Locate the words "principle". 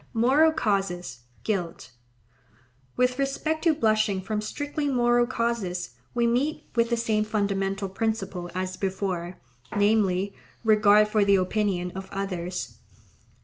7.87-8.49